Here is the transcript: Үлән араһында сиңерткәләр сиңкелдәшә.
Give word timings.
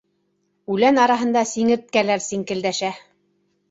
Үлән 0.75 0.97
араһында 1.03 1.45
сиңерткәләр 1.53 2.29
сиңкелдәшә. 2.33 2.95